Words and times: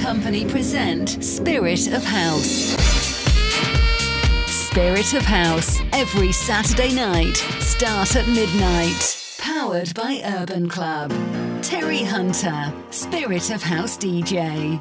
Company 0.00 0.44
present 0.44 1.22
Spirit 1.24 1.88
of 1.92 2.04
House. 2.04 2.76
Spirit 4.46 5.14
of 5.14 5.22
House, 5.22 5.80
every 5.92 6.32
Saturday 6.32 6.94
night, 6.94 7.36
start 7.60 8.14
at 8.16 8.26
midnight. 8.28 9.36
Powered 9.38 9.94
by 9.94 10.20
Urban 10.24 10.68
Club. 10.68 11.12
Terry 11.62 12.02
Hunter, 12.02 12.72
Spirit 12.90 13.50
of 13.50 13.62
House 13.62 13.96
DJ. 13.96 14.80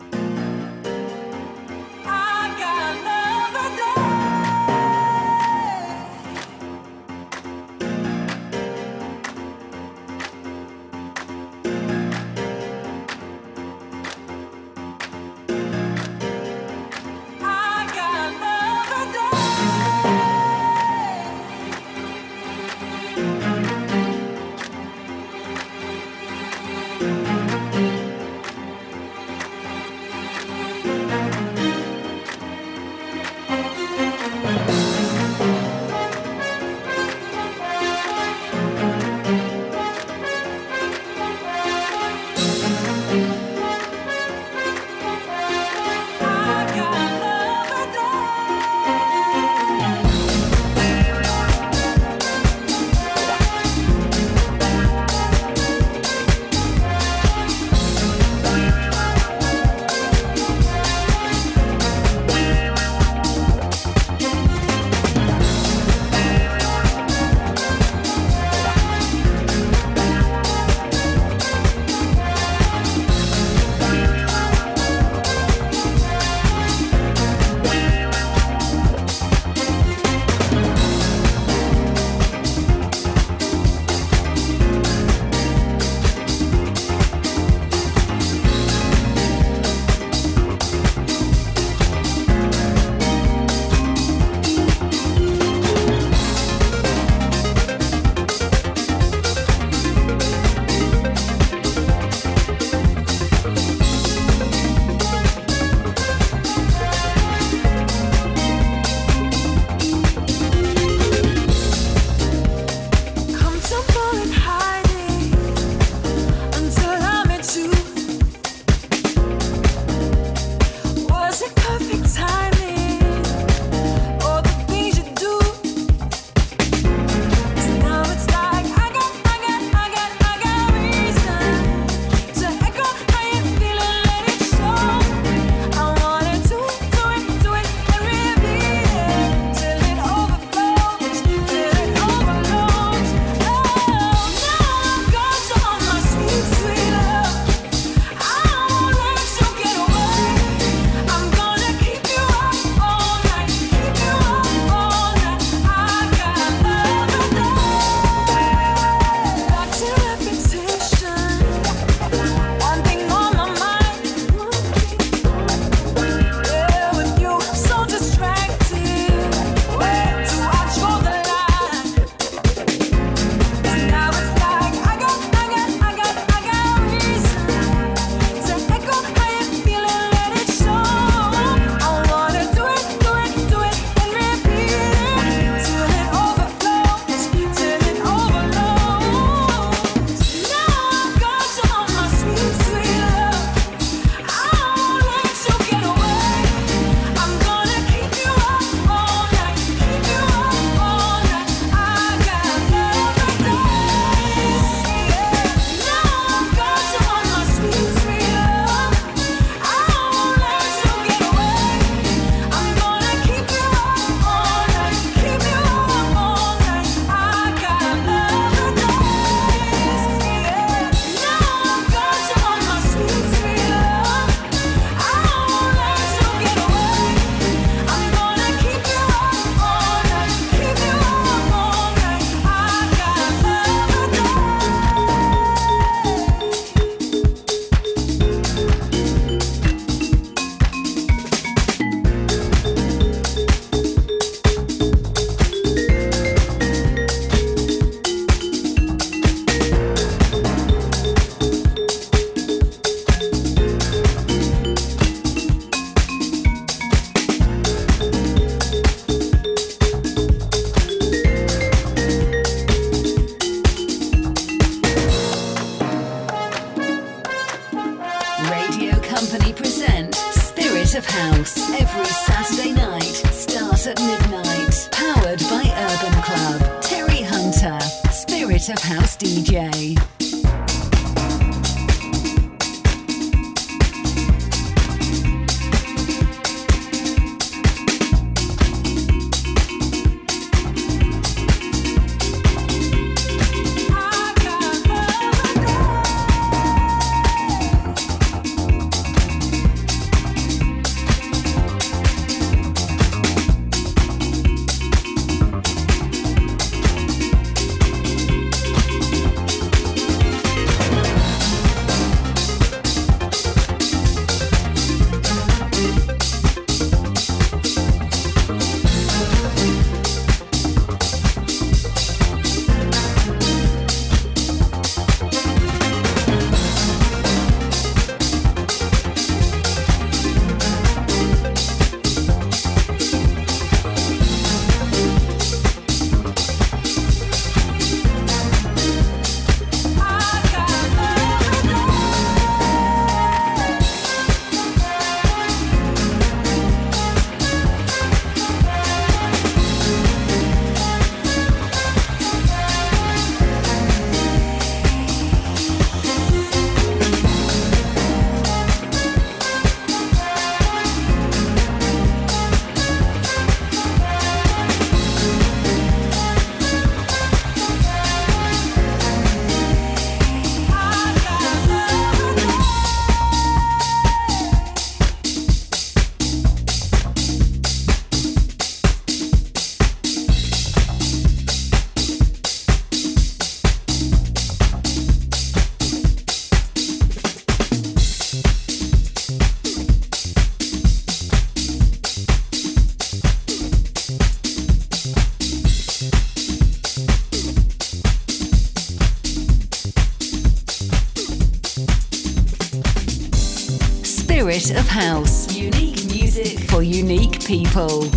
Of 404.71 404.87
house. 404.87 405.55
Unique 405.55 406.05
music 406.05 406.59
for 406.69 406.81
unique 406.81 407.43
people. 407.45 408.09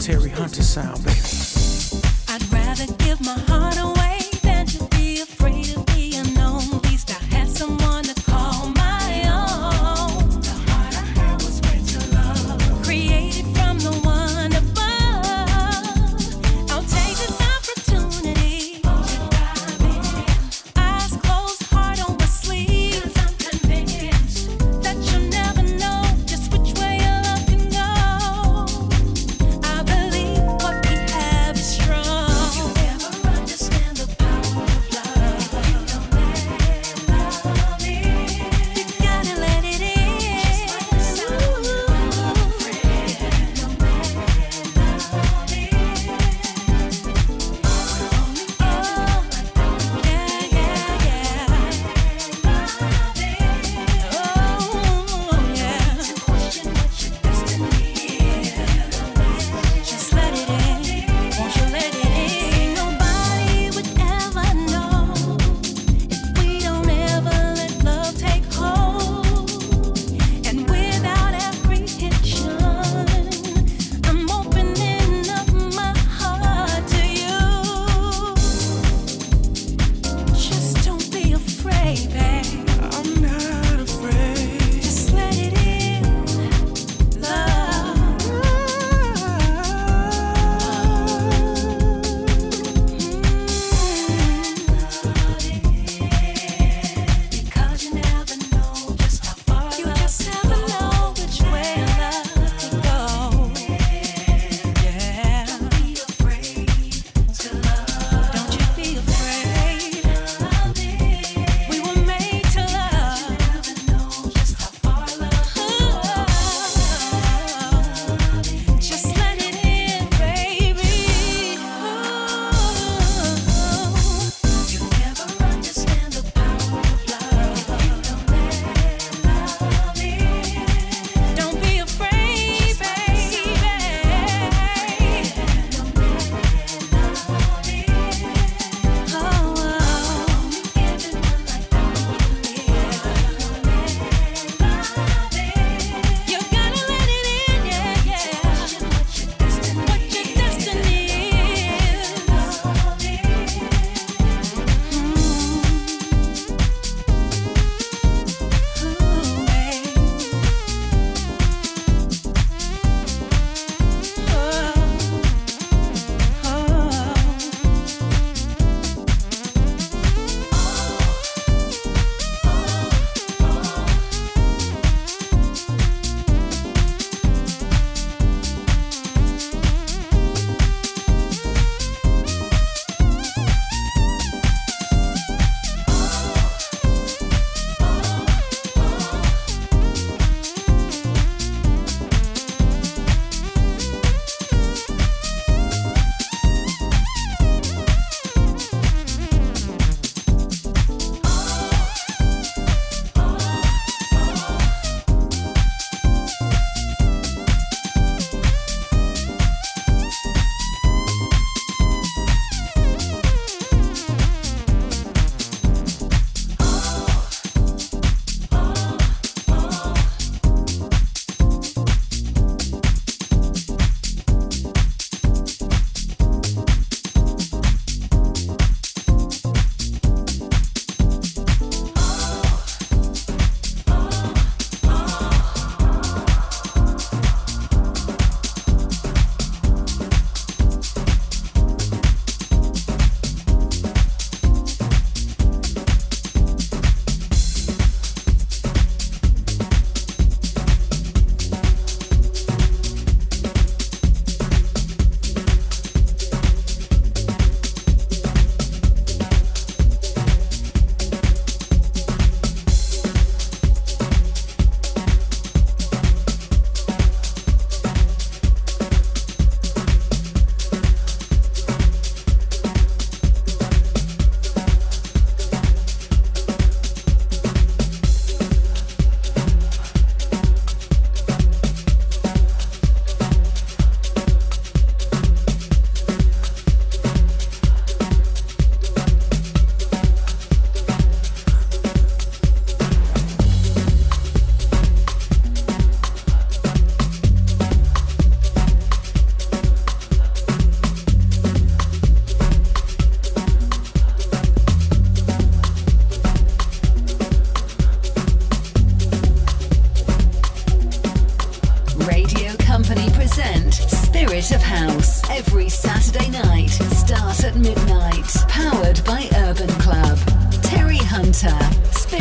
Terry 0.00 0.30
Hunter 0.30 0.62
sound, 0.62 1.04
baby. 1.04 1.18
I'd 2.28 2.42
rather 2.50 2.86
give 2.94 3.20
my 3.20 3.38
heart. 3.46 3.59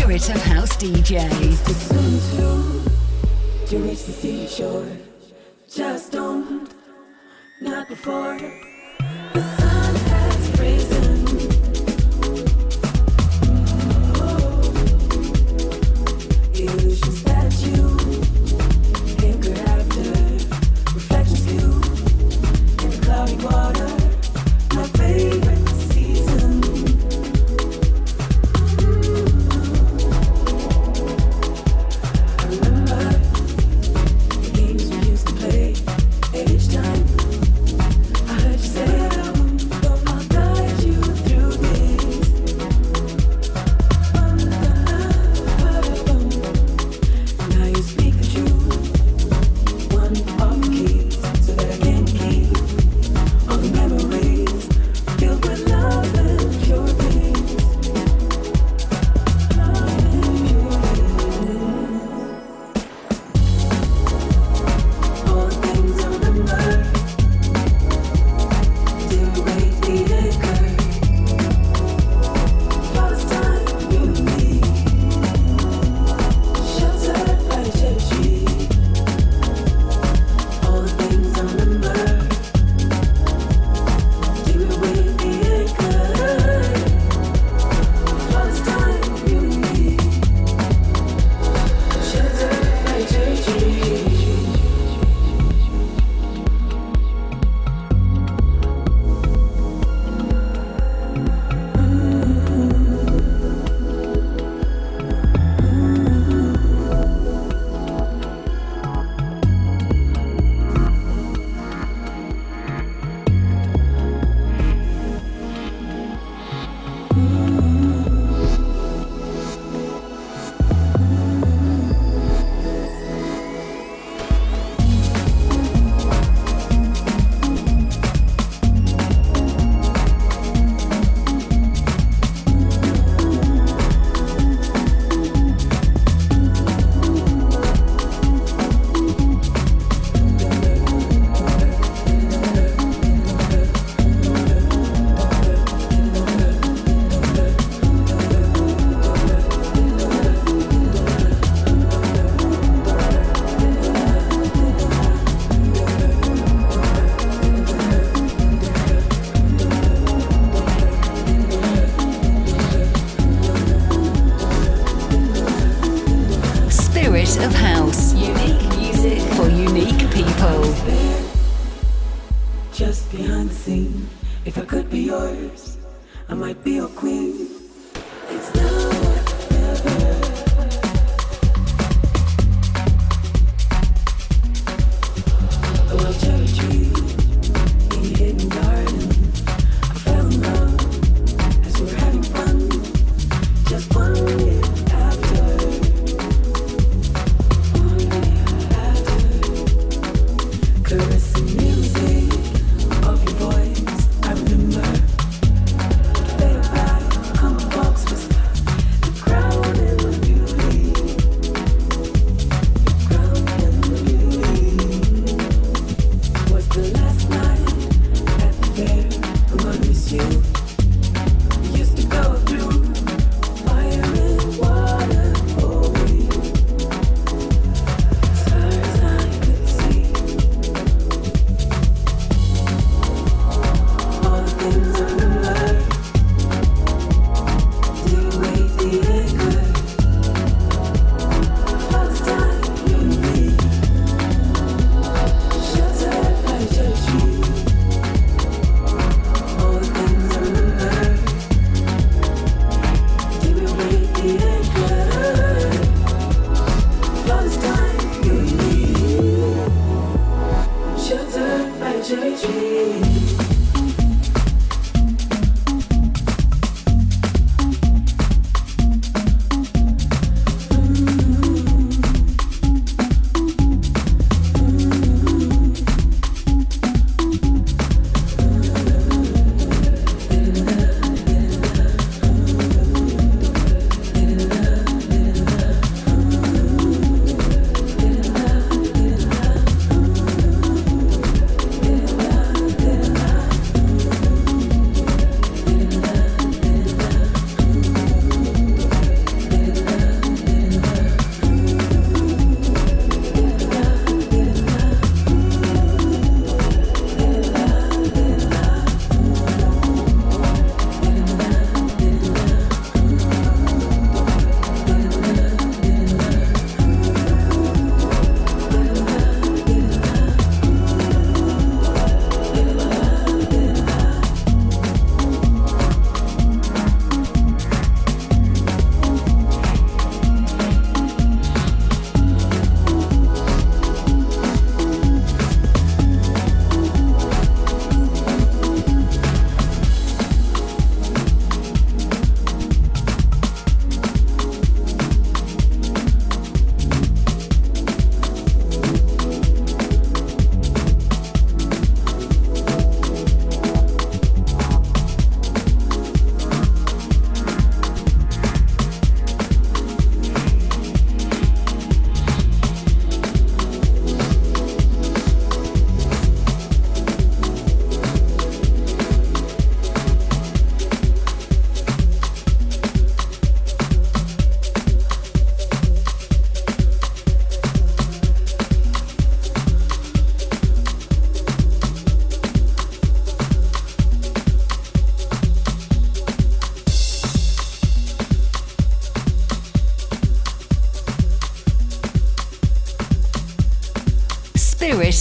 Spirit 0.09 0.29
of 0.31 0.41
house 0.41 0.75
DJs. 0.77 1.65
To 3.67 3.77
reach 3.77 4.05
the 4.05 4.11
seashore, 4.11 4.87
just 5.69 6.11
don't, 6.11 6.73
not 7.61 7.87
before. 7.87 8.68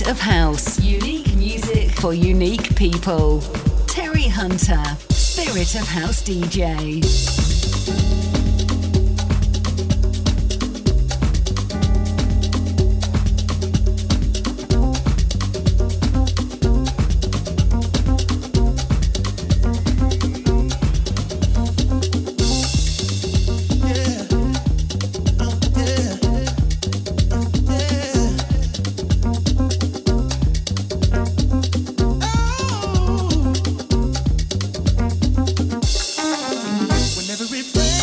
Of 0.07 0.21
House. 0.21 0.79
Unique 0.81 1.35
music 1.35 1.91
for 1.93 2.13
unique 2.13 2.77
people. 2.77 3.41
Terry 3.87 4.29
Hunter, 4.29 4.83
Spirit 5.11 5.75
of 5.75 5.89
House 5.89 6.23
DJ. 6.23 7.38
be 37.59 37.73
brave. 37.73 37.98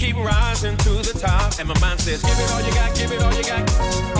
Keep 0.00 0.16
rising 0.16 0.76
to 0.78 0.88
the 0.88 1.18
top, 1.20 1.58
and 1.58 1.68
my 1.68 1.78
mind 1.78 2.00
says, 2.00 2.22
Give 2.22 2.32
it 2.32 2.50
all 2.52 2.62
you 2.62 2.72
got, 2.72 2.96
give 2.96 3.12
it 3.12 3.22
all 3.22 3.34
you 3.34 3.44
got. 3.44 4.19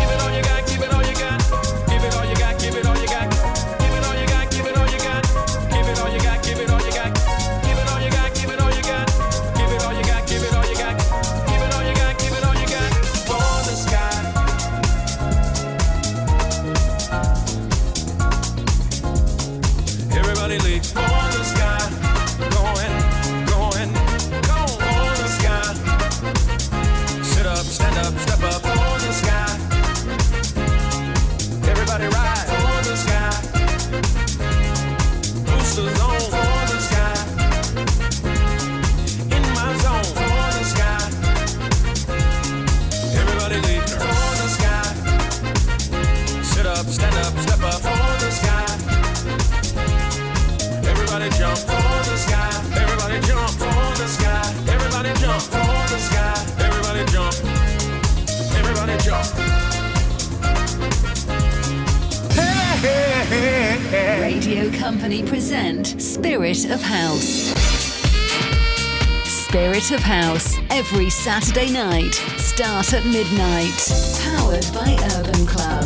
Saturday 71.22 71.70
night. 71.70 72.14
Start 72.38 72.94
at 72.94 73.04
midnight. 73.04 73.76
Powered 74.24 74.64
by 74.72 74.96
Urban 75.18 75.44
Club. 75.44 75.85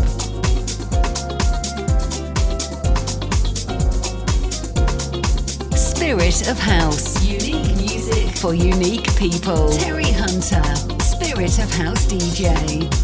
Spirit 5.76 6.48
of 6.48 6.56
House. 6.56 7.24
Unique 7.26 7.76
music 7.76 8.28
for 8.36 8.54
unique 8.54 9.12
people. 9.16 9.70
Terry 9.70 10.12
Hunter, 10.12 10.62
Spirit 11.02 11.58
of 11.58 11.68
House 11.74 12.06
DJ. 12.06 13.03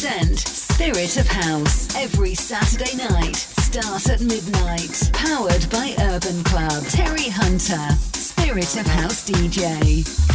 Present 0.00 0.38
Spirit 0.38 1.18
of 1.18 1.26
House 1.28 1.94
every 1.94 2.34
Saturday 2.34 2.96
night. 2.96 3.36
Start 3.36 4.08
at 4.08 4.22
midnight. 4.22 5.10
Powered 5.12 5.68
by 5.68 5.94
Urban 6.00 6.42
Club. 6.42 6.82
Terry 6.86 7.28
Hunter, 7.28 7.94
Spirit 8.14 8.76
of 8.80 8.86
House 8.86 9.28
DJ. 9.28 10.29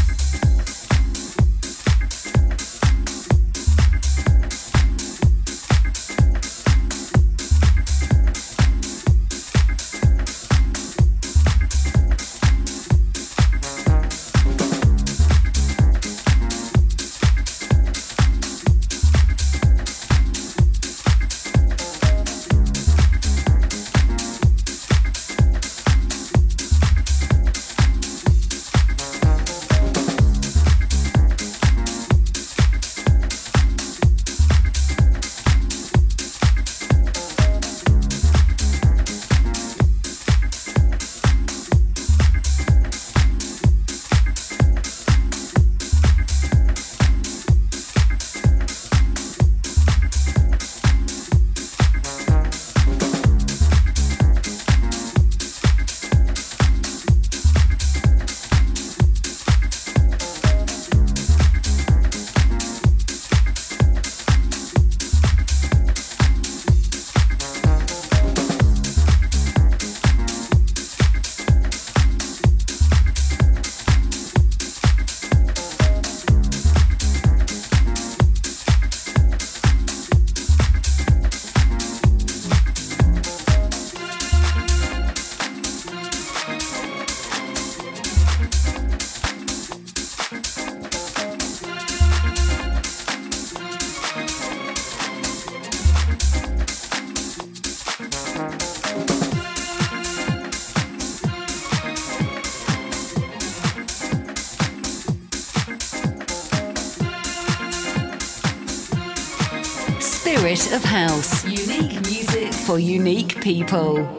Of 110.76 110.84
House. 110.84 111.46
Unique 111.46 112.02
music 112.02 112.54
for 112.54 112.80
unique 112.80 113.42
people. 113.42 114.15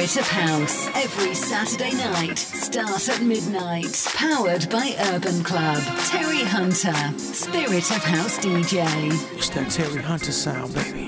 Spirit 0.00 0.16
of 0.16 0.28
House 0.28 0.86
every 0.94 1.34
Saturday 1.34 1.92
night, 1.92 2.38
start 2.38 3.06
at 3.10 3.20
midnight. 3.20 4.02
Powered 4.14 4.70
by 4.70 4.94
Urban 5.12 5.44
Club. 5.44 5.76
Terry 6.06 6.42
Hunter, 6.42 6.94
Spirit 7.18 7.90
of 7.90 8.02
House 8.02 8.38
DJ. 8.38 8.86
It's 9.36 9.50
that 9.50 9.70
Terry 9.70 10.00
Hunter 10.00 10.32
sound, 10.32 10.72
baby. 10.72 10.99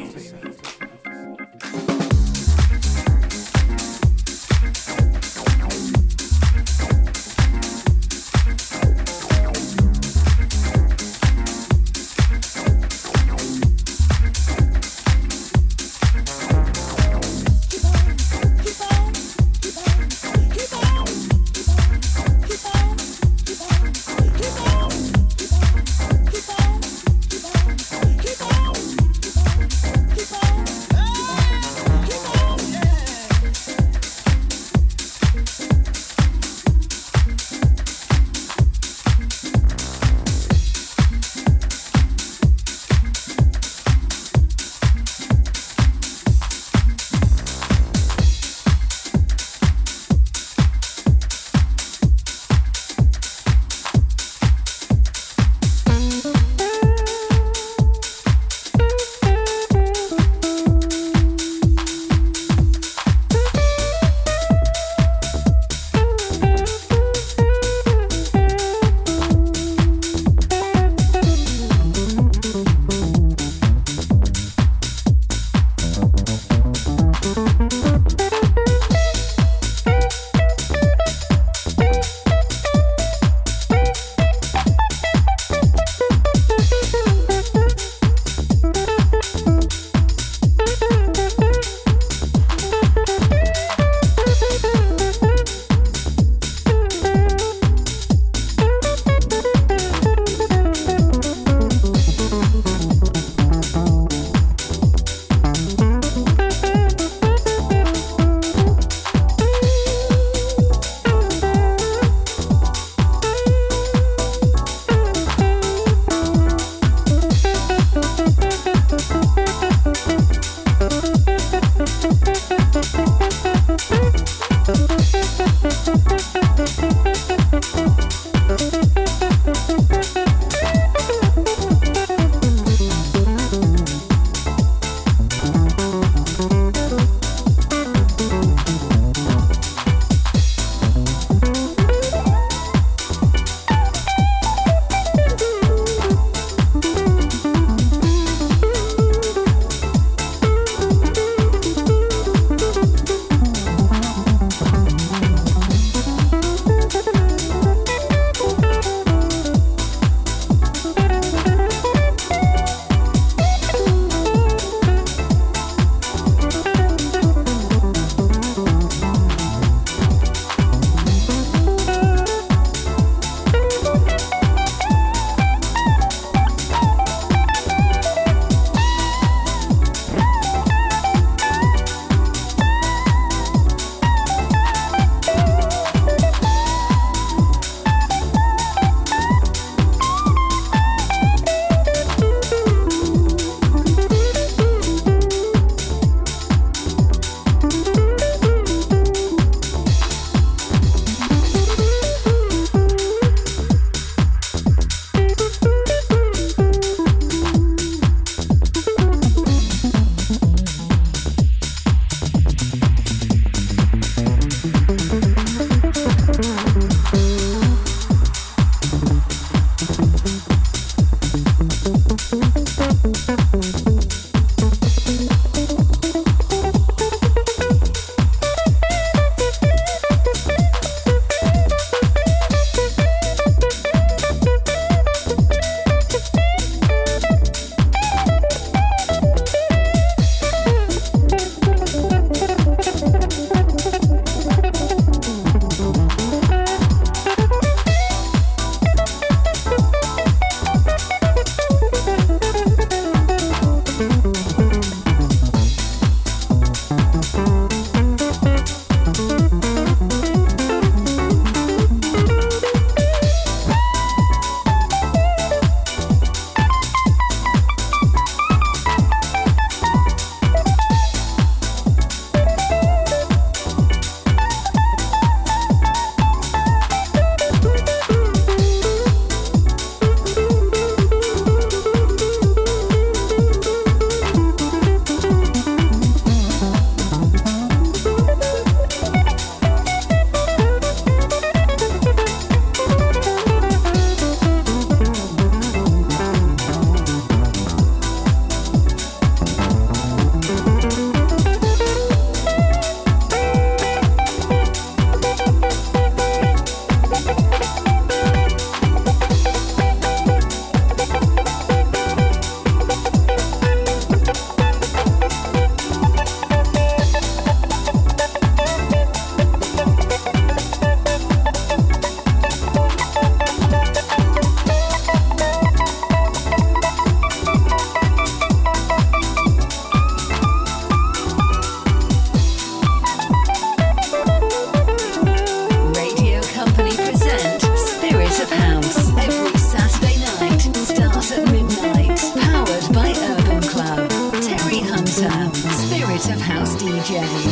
DJ. 347.13 347.52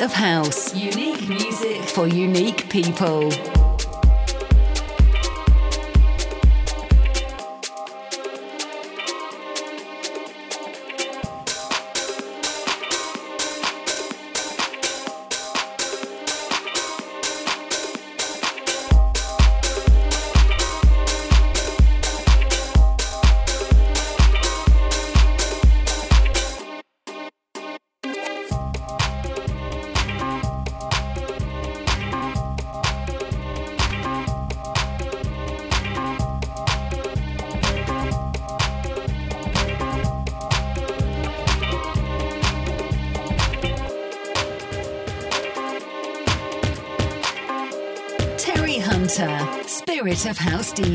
Of 0.00 0.12
House. 0.12 0.74
Unique 0.74 1.28
music 1.28 1.82
for 1.82 2.06
unique 2.06 2.68
people. 2.68 3.30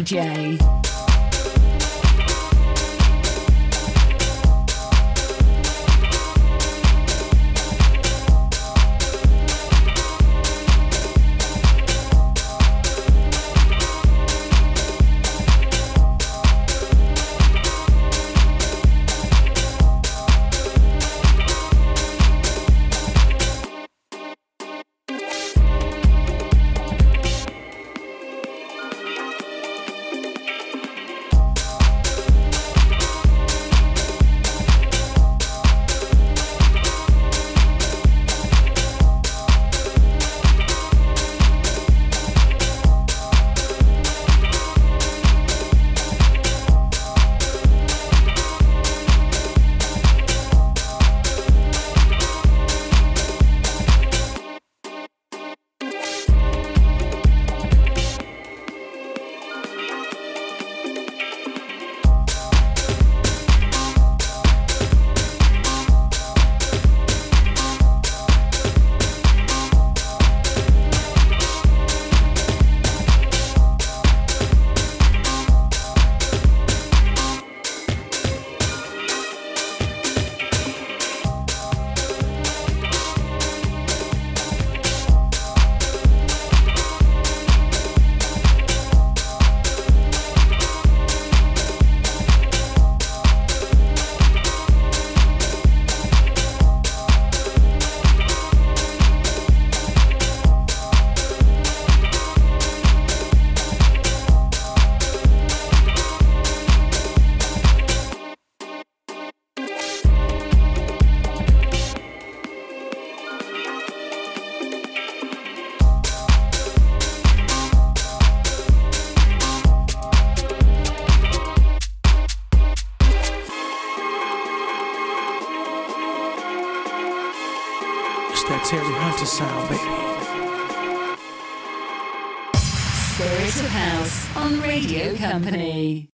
DJ. 0.03 0.68